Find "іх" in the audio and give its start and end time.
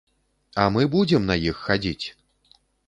1.51-1.63